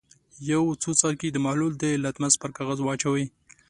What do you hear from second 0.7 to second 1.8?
څو څاڅکي د محلول